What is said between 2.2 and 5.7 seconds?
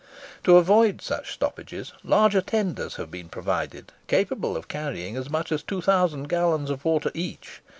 tenders have been provided, capable of carrying as much as